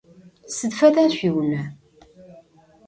[0.55, 1.61] Сыд фэда шъуиунэ?